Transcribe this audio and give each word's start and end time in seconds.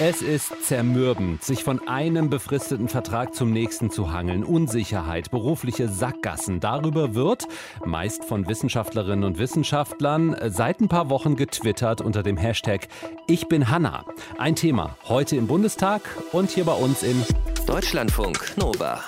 Es 0.00 0.22
ist 0.22 0.52
zermürbend, 0.64 1.44
sich 1.44 1.62
von 1.62 1.86
einem 1.86 2.28
befristeten 2.28 2.88
Vertrag 2.88 3.32
zum 3.32 3.52
nächsten 3.52 3.90
zu 3.90 4.12
hangeln. 4.12 4.42
Unsicherheit, 4.42 5.30
berufliche 5.30 5.88
Sackgassen. 5.88 6.58
Darüber 6.58 7.14
wird, 7.14 7.46
meist 7.84 8.24
von 8.24 8.48
Wissenschaftlerinnen 8.48 9.22
und 9.22 9.38
Wissenschaftlern, 9.38 10.36
seit 10.48 10.80
ein 10.80 10.88
paar 10.88 11.10
Wochen 11.10 11.36
getwittert 11.36 12.00
unter 12.00 12.24
dem 12.24 12.36
Hashtag 12.36 12.88
Ich 13.28 13.46
bin 13.46 13.70
Hanna. 13.70 14.04
Ein 14.36 14.56
Thema 14.56 14.96
heute 15.08 15.36
im 15.36 15.46
Bundestag 15.46 16.02
und 16.32 16.50
hier 16.50 16.64
bei 16.64 16.74
uns 16.74 17.04
im 17.04 17.24
Deutschlandfunk 17.64 18.56
Nova. 18.56 19.00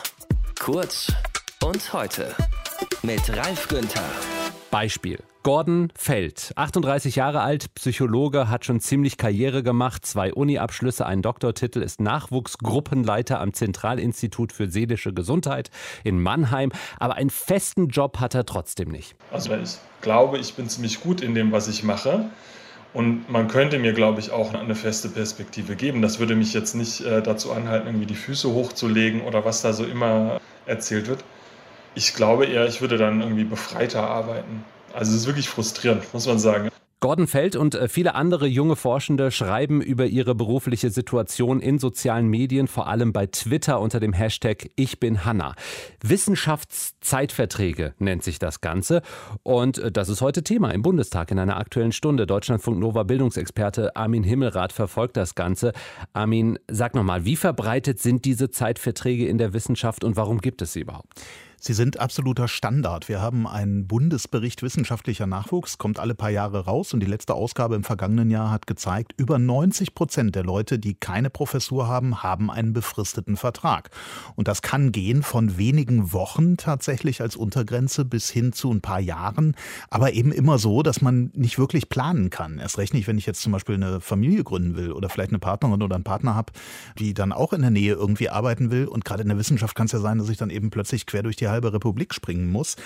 Kurz 0.60 1.12
und 1.64 1.92
heute 1.92 2.32
mit 3.02 3.36
Ralf 3.36 3.66
Günther. 3.66 4.04
Beispiel. 4.70 5.18
Gordon 5.46 5.92
Feld, 5.96 6.50
38 6.56 7.14
Jahre 7.14 7.40
alt, 7.40 7.72
Psychologe, 7.76 8.48
hat 8.48 8.64
schon 8.64 8.80
ziemlich 8.80 9.16
Karriere 9.16 9.62
gemacht, 9.62 10.04
zwei 10.04 10.34
Uni-Abschlüsse, 10.34 11.06
einen 11.06 11.22
Doktortitel, 11.22 11.82
ist 11.82 12.00
Nachwuchsgruppenleiter 12.00 13.38
am 13.38 13.52
Zentralinstitut 13.52 14.50
für 14.50 14.68
seelische 14.68 15.12
Gesundheit 15.12 15.70
in 16.02 16.20
Mannheim, 16.20 16.72
aber 16.98 17.14
einen 17.14 17.30
festen 17.30 17.86
Job 17.90 18.18
hat 18.18 18.34
er 18.34 18.44
trotzdem 18.44 18.88
nicht. 18.88 19.14
Also 19.30 19.54
ich 19.54 19.78
glaube, 20.00 20.38
ich 20.38 20.54
bin 20.54 20.68
ziemlich 20.68 21.00
gut 21.00 21.20
in 21.20 21.36
dem, 21.36 21.52
was 21.52 21.68
ich 21.68 21.84
mache. 21.84 22.24
Und 22.92 23.30
man 23.30 23.46
könnte 23.46 23.78
mir, 23.78 23.92
glaube 23.92 24.18
ich, 24.18 24.32
auch 24.32 24.52
eine 24.52 24.74
feste 24.74 25.08
Perspektive 25.08 25.76
geben. 25.76 26.02
Das 26.02 26.18
würde 26.18 26.34
mich 26.34 26.54
jetzt 26.54 26.74
nicht 26.74 27.02
äh, 27.02 27.22
dazu 27.22 27.52
anhalten, 27.52 27.86
irgendwie 27.86 28.06
die 28.06 28.16
Füße 28.16 28.52
hochzulegen 28.52 29.20
oder 29.20 29.44
was 29.44 29.62
da 29.62 29.72
so 29.72 29.84
immer 29.84 30.40
erzählt 30.66 31.06
wird. 31.06 31.22
Ich 31.94 32.14
glaube 32.14 32.46
eher, 32.46 32.66
ich 32.66 32.80
würde 32.80 32.98
dann 32.98 33.20
irgendwie 33.20 33.44
befreiter 33.44 34.10
arbeiten. 34.10 34.64
Also 34.96 35.12
es 35.12 35.20
ist 35.20 35.26
wirklich 35.26 35.48
frustrierend, 35.48 36.02
muss 36.14 36.26
man 36.26 36.38
sagen. 36.38 36.70
Gordon 37.00 37.26
Feld 37.26 37.54
und 37.54 37.74
äh, 37.74 37.88
viele 37.88 38.14
andere 38.14 38.46
junge 38.46 38.74
Forschende 38.74 39.30
schreiben 39.30 39.82
über 39.82 40.06
ihre 40.06 40.34
berufliche 40.34 40.88
Situation 40.88 41.60
in 41.60 41.78
sozialen 41.78 42.26
Medien, 42.28 42.66
vor 42.66 42.86
allem 42.86 43.12
bei 43.12 43.26
Twitter 43.26 43.78
unter 43.80 44.00
dem 44.00 44.14
Hashtag 44.14 44.70
Ich 44.76 44.98
bin 44.98 45.26
Hanna. 45.26 45.54
Wissenschaftszeitverträge 46.02 47.92
nennt 47.98 48.24
sich 48.24 48.38
das 48.38 48.62
Ganze. 48.62 49.02
Und 49.42 49.76
äh, 49.76 49.92
das 49.92 50.08
ist 50.08 50.22
heute 50.22 50.42
Thema 50.42 50.70
im 50.70 50.80
Bundestag 50.80 51.30
in 51.30 51.38
einer 51.38 51.58
aktuellen 51.58 51.92
Stunde. 51.92 52.26
Deutschlandfunk 52.26 52.78
Nova 52.78 53.02
Bildungsexperte 53.02 53.94
Armin 53.94 54.24
Himmelrath 54.24 54.72
verfolgt 54.72 55.18
das 55.18 55.34
Ganze. 55.34 55.74
Armin, 56.14 56.58
sag 56.70 56.94
nochmal, 56.94 57.26
wie 57.26 57.36
verbreitet 57.36 58.00
sind 58.00 58.24
diese 58.24 58.50
Zeitverträge 58.50 59.28
in 59.28 59.36
der 59.36 59.52
Wissenschaft 59.52 60.04
und 60.04 60.16
warum 60.16 60.40
gibt 60.40 60.62
es 60.62 60.72
sie 60.72 60.80
überhaupt? 60.80 61.12
Sie 61.58 61.72
sind 61.72 61.98
absoluter 61.98 62.48
Standard. 62.48 63.08
Wir 63.08 63.20
haben 63.20 63.46
einen 63.46 63.86
Bundesbericht 63.86 64.62
wissenschaftlicher 64.62 65.26
Nachwuchs, 65.26 65.78
kommt 65.78 65.98
alle 65.98 66.14
paar 66.14 66.30
Jahre 66.30 66.66
raus 66.66 66.92
und 66.92 67.00
die 67.00 67.06
letzte 67.06 67.34
Ausgabe 67.34 67.74
im 67.74 67.82
vergangenen 67.82 68.30
Jahr 68.30 68.50
hat 68.50 68.66
gezeigt, 68.66 69.14
über 69.16 69.38
90 69.38 69.94
Prozent 69.94 70.34
der 70.34 70.44
Leute, 70.44 70.78
die 70.78 70.94
keine 70.94 71.30
Professur 71.30 71.88
haben, 71.88 72.22
haben 72.22 72.50
einen 72.50 72.72
befristeten 72.72 73.36
Vertrag. 73.36 73.90
Und 74.34 74.48
das 74.48 74.60
kann 74.60 74.92
gehen 74.92 75.22
von 75.22 75.56
wenigen 75.56 76.12
Wochen 76.12 76.56
tatsächlich 76.58 77.22
als 77.22 77.36
Untergrenze 77.36 78.04
bis 78.04 78.30
hin 78.30 78.52
zu 78.52 78.70
ein 78.70 78.82
paar 78.82 79.00
Jahren, 79.00 79.54
aber 79.88 80.12
eben 80.12 80.32
immer 80.32 80.58
so, 80.58 80.82
dass 80.82 81.00
man 81.00 81.30
nicht 81.34 81.58
wirklich 81.58 81.88
planen 81.88 82.28
kann. 82.28 82.58
Erst 82.58 82.78
recht 82.78 82.92
nicht, 82.92 83.08
wenn 83.08 83.18
ich 83.18 83.26
jetzt 83.26 83.40
zum 83.40 83.52
Beispiel 83.52 83.76
eine 83.76 84.00
Familie 84.00 84.44
gründen 84.44 84.76
will 84.76 84.92
oder 84.92 85.08
vielleicht 85.08 85.30
eine 85.30 85.38
Partnerin 85.38 85.82
oder 85.82 85.94
einen 85.94 86.04
Partner 86.04 86.34
habe, 86.34 86.52
die 86.98 87.14
dann 87.14 87.32
auch 87.32 87.52
in 87.54 87.62
der 87.62 87.70
Nähe 87.70 87.94
irgendwie 87.94 88.28
arbeiten 88.28 88.70
will. 88.70 88.86
Und 88.86 89.04
gerade 89.04 89.22
in 89.22 89.28
der 89.28 89.38
Wissenschaft 89.38 89.74
kann 89.74 89.86
es 89.86 89.92
ja 89.92 90.00
sein, 90.00 90.18
dass 90.18 90.28
ich 90.28 90.36
dann 90.36 90.50
eben 90.50 90.70
plötzlich 90.70 91.06
quer 91.06 91.22
durch 91.22 91.36
die 91.36 91.45
halbe 91.48 91.72
Republik 91.72 92.14
springen 92.14 92.50
muss. 92.50 92.76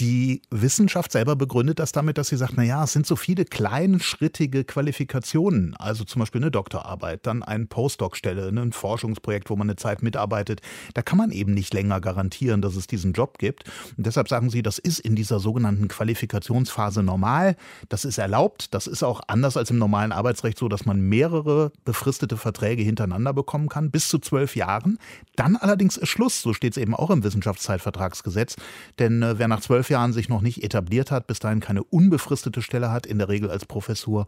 Die 0.00 0.42
Wissenschaft 0.50 1.12
selber 1.12 1.36
begründet 1.36 1.78
das 1.78 1.92
damit, 1.92 2.16
dass 2.16 2.28
sie 2.28 2.36
sagt, 2.36 2.54
na 2.56 2.62
ja, 2.62 2.84
es 2.84 2.92
sind 2.92 3.06
so 3.06 3.14
viele 3.14 3.44
kleinschrittige 3.44 4.64
Qualifikationen, 4.64 5.76
also 5.76 6.04
zum 6.04 6.20
Beispiel 6.20 6.40
eine 6.40 6.50
Doktorarbeit, 6.50 7.26
dann 7.26 7.42
eine 7.42 7.66
Postdoc-Stelle, 7.66 8.48
ein 8.48 8.72
Forschungsprojekt, 8.72 9.50
wo 9.50 9.56
man 9.56 9.68
eine 9.68 9.76
Zeit 9.76 10.02
mitarbeitet. 10.02 10.60
Da 10.94 11.02
kann 11.02 11.18
man 11.18 11.30
eben 11.30 11.52
nicht 11.52 11.74
länger 11.74 12.00
garantieren, 12.00 12.62
dass 12.62 12.74
es 12.74 12.86
diesen 12.86 13.12
Job 13.12 13.38
gibt. 13.38 13.64
Und 13.96 14.06
deshalb 14.06 14.28
sagen 14.28 14.48
sie, 14.48 14.62
das 14.62 14.78
ist 14.78 14.98
in 14.98 15.14
dieser 15.14 15.40
sogenannten 15.40 15.88
Qualifikationsphase 15.88 17.02
normal. 17.02 17.56
Das 17.88 18.04
ist 18.04 18.18
erlaubt. 18.18 18.72
Das 18.74 18.86
ist 18.86 19.02
auch 19.02 19.20
anders 19.28 19.56
als 19.56 19.70
im 19.70 19.78
normalen 19.78 20.12
Arbeitsrecht 20.12 20.58
so, 20.58 20.68
dass 20.68 20.86
man 20.86 21.00
mehrere 21.00 21.70
befristete 21.84 22.36
Verträge 22.36 22.82
hintereinander 22.82 23.34
bekommen 23.34 23.68
kann, 23.68 23.90
bis 23.90 24.08
zu 24.08 24.18
zwölf 24.18 24.56
Jahren. 24.56 24.98
Dann 25.36 25.56
allerdings 25.56 25.96
ist 25.96 26.08
Schluss. 26.08 26.40
So 26.40 26.54
steht 26.54 26.72
es 26.72 26.76
eben 26.78 26.94
auch 26.94 27.10
im 27.10 27.22
Wissenschaftszeitvertragsgesetz. 27.22 28.56
Denn 28.98 29.22
äh, 29.22 29.38
wer 29.38 29.48
nach 29.48 29.60
zwölf 29.60 29.81
Jahren 29.88 30.12
sich 30.12 30.28
noch 30.28 30.40
nicht 30.40 30.62
etabliert 30.62 31.10
hat, 31.10 31.26
bis 31.26 31.38
dahin 31.38 31.60
keine 31.60 31.82
unbefristete 31.82 32.62
Stelle 32.62 32.90
hat, 32.90 33.06
in 33.06 33.18
der 33.18 33.28
Regel 33.28 33.50
als 33.50 33.66
Professur, 33.66 34.26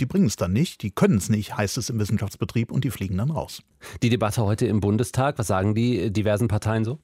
die 0.00 0.06
bringen 0.06 0.26
es 0.26 0.36
dann 0.36 0.52
nicht, 0.52 0.82
die 0.82 0.90
können 0.90 1.18
es 1.18 1.28
nicht, 1.28 1.56
heißt 1.56 1.78
es 1.78 1.90
im 1.90 1.98
Wissenschaftsbetrieb 1.98 2.70
und 2.70 2.84
die 2.84 2.90
fliegen 2.90 3.16
dann 3.16 3.30
raus. 3.30 3.62
Die 4.02 4.10
Debatte 4.10 4.44
heute 4.44 4.66
im 4.66 4.80
Bundestag, 4.80 5.38
was 5.38 5.46
sagen 5.46 5.74
die 5.74 6.12
diversen 6.12 6.48
Parteien 6.48 6.84
so? 6.84 6.98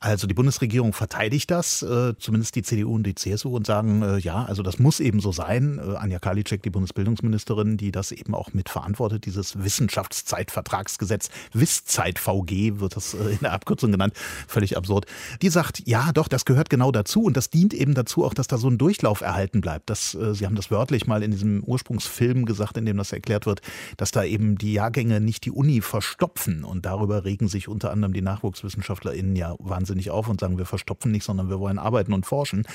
Also 0.00 0.26
die 0.26 0.34
Bundesregierung 0.34 0.92
verteidigt 0.92 1.50
das, 1.50 1.82
äh, 1.82 2.14
zumindest 2.18 2.54
die 2.54 2.62
CDU 2.62 2.94
und 2.94 3.04
die 3.04 3.14
CSU 3.14 3.56
und 3.56 3.66
sagen, 3.66 4.02
äh, 4.02 4.18
ja, 4.18 4.44
also 4.44 4.62
das 4.62 4.78
muss 4.78 5.00
eben 5.00 5.20
so 5.20 5.32
sein. 5.32 5.78
Äh, 5.78 5.96
Anja 5.96 6.18
Karliczek, 6.18 6.62
die 6.62 6.70
Bundesbildungsministerin, 6.70 7.76
die 7.76 7.90
das 7.90 8.12
eben 8.12 8.34
auch 8.34 8.52
mitverantwortet, 8.52 9.26
dieses 9.26 9.62
Wissenschaftszeitvertragsgesetz, 9.62 11.30
WISZeit 11.52 12.18
VG 12.18 12.80
wird 12.80 12.96
das 12.96 13.14
äh, 13.14 13.30
in 13.32 13.38
der 13.42 13.52
Abkürzung 13.52 13.92
genannt, 13.92 14.14
völlig 14.46 14.76
absurd. 14.76 15.06
Die 15.42 15.48
sagt, 15.48 15.82
ja, 15.86 16.12
doch, 16.12 16.28
das 16.28 16.44
gehört 16.44 16.70
genau 16.70 16.92
dazu 16.92 17.22
und 17.24 17.36
das 17.36 17.50
dient 17.50 17.74
eben 17.74 17.94
dazu 17.94 18.24
auch, 18.24 18.34
dass 18.34 18.46
da 18.46 18.58
so 18.58 18.68
ein 18.68 18.78
Durchlauf 18.78 19.20
erhalten 19.20 19.60
bleibt. 19.60 19.90
Das, 19.90 20.14
äh, 20.14 20.34
Sie 20.34 20.46
haben 20.46 20.54
das 20.54 20.70
wörtlich 20.70 21.06
mal 21.06 21.22
in 21.22 21.30
diesem 21.30 21.64
Ursprungsfilm 21.64 22.44
gesagt, 22.44 22.76
in 22.76 22.86
dem 22.86 22.96
das 22.96 23.12
erklärt 23.12 23.46
wird, 23.46 23.62
dass 23.96 24.10
da 24.10 24.24
eben 24.24 24.58
die 24.58 24.74
Jahrgänge 24.74 25.20
nicht 25.20 25.44
die 25.44 25.50
Uni 25.50 25.80
verstopfen 25.80 26.64
und 26.64 26.86
darüber 26.86 27.24
regen 27.24 27.48
sich 27.48 27.68
unter 27.68 27.90
anderem 27.90 28.12
die 28.12 28.22
NachwuchswissenschaftlerInnen 28.22 29.36
ja 29.36 29.47
wahnsinnig 29.58 30.10
auf 30.10 30.28
und 30.28 30.40
sagen, 30.40 30.58
wir 30.58 30.66
verstopfen 30.66 31.12
nicht, 31.12 31.24
sondern 31.24 31.48
wir 31.48 31.60
wollen 31.60 31.78
arbeiten 31.78 32.12
und 32.12 32.26
forschen. 32.26 32.66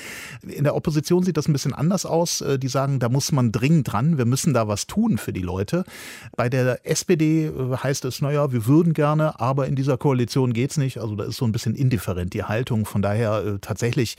In 0.42 0.64
der 0.64 0.74
Opposition 0.74 1.22
sieht 1.22 1.36
das 1.36 1.48
ein 1.48 1.52
bisschen 1.52 1.74
anders 1.74 2.06
aus. 2.06 2.40
Äh, 2.40 2.58
die 2.58 2.68
sagen, 2.68 2.98
da 2.98 3.08
muss 3.08 3.32
man 3.32 3.52
dringend 3.52 3.92
dran, 3.92 4.18
wir 4.18 4.24
müssen 4.24 4.54
da 4.54 4.68
was 4.68 4.86
tun 4.86 5.18
für 5.18 5.32
die 5.32 5.42
Leute. 5.42 5.84
Bei 6.36 6.48
der 6.48 6.86
SPD 6.86 7.46
äh, 7.46 7.76
heißt 7.76 8.04
es, 8.04 8.20
naja, 8.20 8.52
wir 8.52 8.66
würden 8.66 8.92
gerne, 8.92 9.40
aber 9.40 9.66
in 9.66 9.76
dieser 9.76 9.98
Koalition 9.98 10.52
geht 10.52 10.72
es 10.72 10.76
nicht. 10.76 10.98
Also 10.98 11.14
da 11.16 11.24
ist 11.24 11.36
so 11.36 11.44
ein 11.44 11.52
bisschen 11.52 11.74
indifferent 11.74 12.34
die 12.34 12.44
Haltung. 12.44 12.86
Von 12.86 13.02
daher 13.02 13.44
äh, 13.44 13.58
tatsächlich 13.60 14.16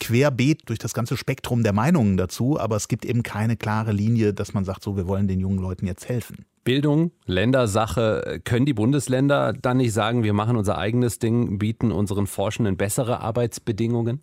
querbeet 0.00 0.68
durch 0.68 0.78
das 0.78 0.94
ganze 0.94 1.16
Spektrum 1.16 1.62
der 1.62 1.72
Meinungen 1.72 2.16
dazu, 2.16 2.58
aber 2.58 2.76
es 2.76 2.88
gibt 2.88 3.04
eben 3.04 3.22
keine 3.22 3.56
klare 3.56 3.92
Linie, 3.92 4.34
dass 4.34 4.54
man 4.54 4.64
sagt, 4.64 4.82
so, 4.82 4.96
wir 4.96 5.06
wollen 5.06 5.28
den 5.28 5.40
jungen 5.40 5.58
Leuten 5.58 5.86
jetzt 5.86 6.08
helfen. 6.08 6.44
Bildung, 6.68 7.12
Ländersache. 7.24 8.42
Können 8.44 8.66
die 8.66 8.74
Bundesländer 8.74 9.54
dann 9.54 9.78
nicht 9.78 9.94
sagen, 9.94 10.22
wir 10.22 10.34
machen 10.34 10.54
unser 10.54 10.76
eigenes 10.76 11.18
Ding, 11.18 11.58
bieten 11.58 11.90
unseren 11.90 12.26
Forschenden 12.26 12.76
bessere 12.76 13.20
Arbeitsbedingungen? 13.22 14.20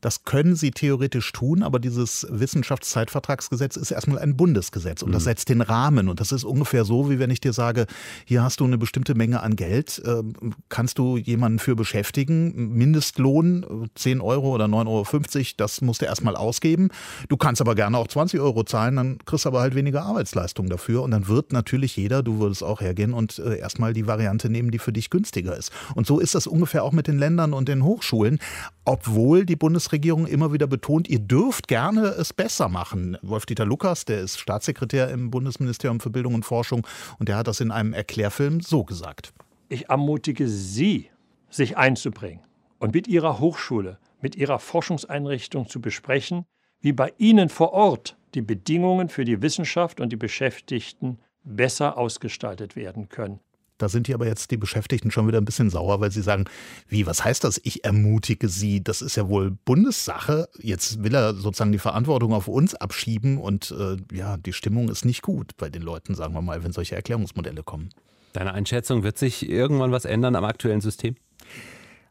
Das 0.00 0.24
können 0.24 0.56
sie 0.56 0.70
theoretisch 0.70 1.32
tun, 1.32 1.62
aber 1.62 1.78
dieses 1.78 2.26
Wissenschaftszeitvertragsgesetz 2.30 3.76
ist 3.76 3.90
erstmal 3.90 4.18
ein 4.18 4.36
Bundesgesetz 4.36 5.02
und 5.02 5.12
das 5.12 5.24
mhm. 5.24 5.24
setzt 5.24 5.48
den 5.48 5.60
Rahmen. 5.60 6.08
Und 6.08 6.20
das 6.20 6.32
ist 6.32 6.44
ungefähr 6.44 6.84
so, 6.84 7.10
wie 7.10 7.18
wenn 7.18 7.30
ich 7.30 7.40
dir 7.40 7.52
sage, 7.52 7.86
hier 8.24 8.42
hast 8.42 8.60
du 8.60 8.64
eine 8.64 8.78
bestimmte 8.78 9.14
Menge 9.14 9.42
an 9.42 9.56
Geld, 9.56 10.00
ähm, 10.06 10.32
kannst 10.68 10.98
du 10.98 11.16
jemanden 11.16 11.58
für 11.58 11.76
beschäftigen, 11.76 12.74
Mindestlohn 12.74 13.90
10 13.94 14.20
Euro 14.20 14.54
oder 14.54 14.66
9,50 14.66 15.36
Euro, 15.36 15.46
das 15.58 15.80
musst 15.82 16.00
du 16.00 16.06
erstmal 16.06 16.36
ausgeben. 16.36 16.88
Du 17.28 17.36
kannst 17.36 17.60
aber 17.60 17.74
gerne 17.74 17.98
auch 17.98 18.08
20 18.08 18.40
Euro 18.40 18.64
zahlen, 18.64 18.96
dann 18.96 19.18
kriegst 19.24 19.44
du 19.44 19.50
aber 19.50 19.60
halt 19.60 19.74
weniger 19.74 20.02
Arbeitsleistung 20.02 20.68
dafür 20.68 21.02
und 21.02 21.10
dann 21.10 21.28
wird 21.28 21.52
natürlich 21.52 21.96
jeder, 21.96 22.22
du 22.22 22.38
würdest 22.38 22.64
auch 22.64 22.80
hergehen 22.80 23.12
und 23.12 23.38
äh, 23.38 23.58
erstmal 23.58 23.92
die 23.92 24.06
Variante 24.06 24.48
nehmen, 24.48 24.70
die 24.70 24.78
für 24.78 24.92
dich 24.92 25.10
günstiger 25.10 25.56
ist. 25.56 25.72
Und 25.94 26.06
so 26.06 26.18
ist 26.18 26.34
das 26.34 26.46
ungefähr 26.46 26.84
auch 26.84 26.92
mit 26.92 27.06
den 27.06 27.18
Ländern 27.18 27.52
und 27.52 27.68
den 27.68 27.84
Hochschulen, 27.84 28.38
obwohl 28.84 29.44
die 29.44 29.56
Bundesregierung 29.56 29.89
Bundesregierung 29.90 30.28
immer 30.28 30.52
wieder 30.52 30.68
betont, 30.68 31.08
ihr 31.08 31.18
dürft 31.18 31.66
gerne 31.66 32.02
es 32.10 32.32
besser 32.32 32.68
machen. 32.68 33.18
Wolf-Dieter 33.22 33.64
Lukas, 33.64 34.04
der 34.04 34.20
ist 34.20 34.38
Staatssekretär 34.38 35.10
im 35.10 35.32
Bundesministerium 35.32 35.98
für 35.98 36.10
Bildung 36.10 36.34
und 36.34 36.44
Forschung 36.44 36.86
und 37.18 37.28
der 37.28 37.36
hat 37.36 37.48
das 37.48 37.58
in 37.58 37.72
einem 37.72 37.92
Erklärfilm 37.92 38.60
so 38.60 38.84
gesagt. 38.84 39.32
Ich 39.68 39.88
ermutige 39.88 40.46
Sie, 40.46 41.10
sich 41.50 41.76
einzubringen 41.76 42.44
und 42.78 42.94
mit 42.94 43.08
Ihrer 43.08 43.40
Hochschule, 43.40 43.98
mit 44.20 44.36
Ihrer 44.36 44.60
Forschungseinrichtung 44.60 45.68
zu 45.68 45.80
besprechen, 45.80 46.44
wie 46.80 46.92
bei 46.92 47.12
Ihnen 47.18 47.48
vor 47.48 47.72
Ort 47.72 48.16
die 48.34 48.42
Bedingungen 48.42 49.08
für 49.08 49.24
die 49.24 49.42
Wissenschaft 49.42 50.00
und 50.00 50.10
die 50.12 50.16
Beschäftigten 50.16 51.18
besser 51.42 51.98
ausgestaltet 51.98 52.76
werden 52.76 53.08
können. 53.08 53.40
Da 53.80 53.88
sind 53.88 54.08
die 54.08 54.14
aber 54.14 54.26
jetzt 54.26 54.50
die 54.50 54.56
Beschäftigten 54.56 55.10
schon 55.10 55.26
wieder 55.26 55.38
ein 55.38 55.44
bisschen 55.44 55.70
sauer, 55.70 56.00
weil 56.00 56.10
sie 56.10 56.22
sagen, 56.22 56.44
wie, 56.88 57.06
was 57.06 57.24
heißt 57.24 57.44
das? 57.44 57.60
Ich 57.64 57.84
ermutige 57.84 58.48
sie. 58.48 58.84
Das 58.84 59.00
ist 59.00 59.16
ja 59.16 59.28
wohl 59.28 59.50
Bundessache. 59.64 60.48
Jetzt 60.58 61.02
will 61.02 61.14
er 61.14 61.34
sozusagen 61.34 61.72
die 61.72 61.78
Verantwortung 61.78 62.34
auf 62.34 62.46
uns 62.46 62.74
abschieben 62.74 63.38
und 63.38 63.74
äh, 63.78 63.96
ja, 64.14 64.36
die 64.36 64.52
Stimmung 64.52 64.88
ist 64.88 65.04
nicht 65.04 65.22
gut 65.22 65.56
bei 65.56 65.70
den 65.70 65.82
Leuten, 65.82 66.14
sagen 66.14 66.34
wir 66.34 66.42
mal, 66.42 66.62
wenn 66.62 66.72
solche 66.72 66.94
Erklärungsmodelle 66.94 67.62
kommen. 67.62 67.88
Deine 68.32 68.52
Einschätzung, 68.52 69.02
wird 69.02 69.18
sich 69.18 69.48
irgendwann 69.48 69.92
was 69.92 70.04
ändern 70.04 70.36
am 70.36 70.44
aktuellen 70.44 70.80
System? 70.80 71.16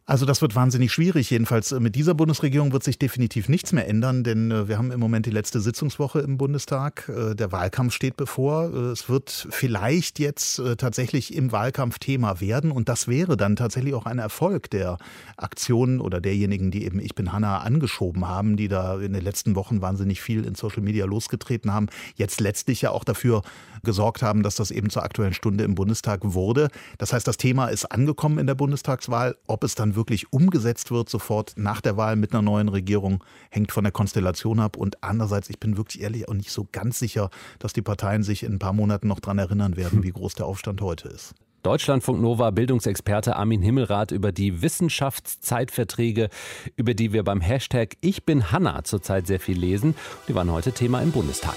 Also 0.09 0.25
das 0.25 0.41
wird 0.41 0.55
wahnsinnig 0.55 0.91
schwierig. 0.91 1.29
Jedenfalls 1.29 1.71
äh, 1.71 1.79
mit 1.79 1.93
dieser 1.93 2.15
Bundesregierung 2.15 2.73
wird 2.73 2.83
sich 2.83 2.97
definitiv 2.97 3.47
nichts 3.47 3.73
mehr 3.73 3.87
ändern, 3.87 4.23
denn 4.23 4.49
äh, 4.49 4.67
wir 4.67 4.79
haben 4.79 4.89
im 4.89 4.99
Moment 4.99 5.27
die 5.27 5.29
letzte 5.29 5.59
Sitzungswoche 5.61 6.17
im 6.21 6.39
Bundestag. 6.39 7.07
Äh, 7.09 7.35
der 7.35 7.51
Wahlkampf 7.51 7.93
steht 7.93 8.17
bevor. 8.17 8.73
Es 8.73 9.07
wird 9.07 9.47
vielleicht 9.51 10.17
jetzt 10.17 10.59
tatsächlich 10.79 11.35
im 11.35 11.51
Wahlkampf 11.51 11.99
Thema 11.99 12.41
werden 12.41 12.71
und 12.71 12.89
das 12.89 13.07
wäre 13.07 13.37
dann 13.37 13.55
tatsächlich 13.55 13.93
auch 13.93 14.07
ein 14.07 14.17
Erfolg 14.17 14.71
der 14.71 14.97
Aktionen 15.37 16.01
oder 16.01 16.19
derjenigen, 16.21 16.71
die 16.71 16.85
eben 16.85 16.99
Ich 16.99 17.13
bin 17.13 17.31
Hanna 17.31 17.59
angeschoben 17.59 18.27
haben, 18.27 18.57
die 18.57 18.67
da 18.67 18.99
in 18.99 19.13
den 19.13 19.23
letzten 19.23 19.53
Wochen 19.53 19.81
wahnsinnig 19.81 20.21
viel 20.21 20.43
in 20.43 20.55
Social 20.55 20.81
Media 20.81 21.05
losgetreten 21.05 21.71
haben, 21.71 21.85
jetzt 22.15 22.39
letztlich 22.39 22.81
ja 22.81 22.89
auch 22.89 23.03
dafür 23.03 23.43
gesorgt 23.83 24.23
haben, 24.23 24.41
dass 24.41 24.55
das 24.55 24.71
eben 24.71 24.89
zur 24.89 25.03
aktuellen 25.03 25.33
Stunde 25.33 25.63
im 25.63 25.75
Bundestag 25.75 26.21
wurde. 26.23 26.69
Das 26.97 27.13
heißt, 27.13 27.27
das 27.27 27.37
Thema 27.37 27.67
ist 27.67 27.85
angekommen 27.85 28.39
in 28.39 28.47
der 28.47 28.55
Bundestagswahl. 28.55 29.35
Ob 29.45 29.63
es 29.63 29.75
dann 29.75 29.95
wirklich 29.99 30.33
umgesetzt 30.33 30.89
wird, 30.89 31.09
sofort 31.09 31.53
nach 31.57 31.81
der 31.81 31.97
Wahl 31.97 32.15
mit 32.15 32.33
einer 32.33 32.41
neuen 32.41 32.69
Regierung, 32.69 33.23
hängt 33.51 33.71
von 33.71 33.83
der 33.83 33.91
Konstellation 33.91 34.59
ab. 34.59 34.77
Und 34.77 35.03
andererseits, 35.03 35.49
ich 35.51 35.59
bin 35.59 35.77
wirklich 35.77 36.01
ehrlich 36.01 36.27
auch 36.27 36.33
nicht 36.33 36.51
so 36.51 36.67
ganz 36.71 36.97
sicher, 36.97 37.29
dass 37.59 37.73
die 37.73 37.83
Parteien 37.83 38.23
sich 38.23 38.41
in 38.41 38.53
ein 38.53 38.59
paar 38.59 38.73
Monaten 38.73 39.07
noch 39.07 39.19
daran 39.19 39.37
erinnern 39.37 39.75
werden, 39.77 40.01
wie 40.01 40.11
groß 40.11 40.33
der 40.33 40.47
Aufstand 40.47 40.81
heute 40.81 41.09
ist. 41.09 41.35
Deutschlandfunk 41.61 42.21
Nova 42.21 42.51
Bildungsexperte 42.51 43.35
Armin 43.35 43.61
Himmelrath 43.61 44.11
über 44.11 44.31
die 44.31 44.61
Wissenschaftszeitverträge, 44.61 46.29
über 46.77 46.93
die 46.93 47.11
wir 47.11 47.23
beim 47.23 47.41
Hashtag 47.41 47.97
Ich 47.99 48.25
bin 48.25 48.51
Hanna 48.53 48.85
zurzeit 48.85 49.27
sehr 49.27 49.41
viel 49.41 49.59
lesen. 49.59 49.95
Die 50.29 50.35
waren 50.35 50.49
heute 50.51 50.71
Thema 50.71 51.01
im 51.01 51.11
Bundestag. 51.11 51.55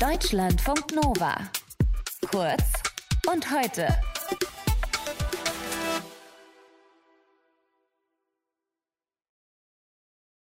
Deutschlandfunk 0.00 0.94
Nova. 0.94 1.34
Kurz 2.30 2.62
und 3.26 3.50
heute. 3.50 3.88